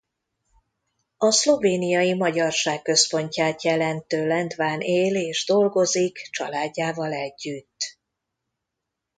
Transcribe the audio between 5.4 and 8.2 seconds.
dolgozik családjával együtt.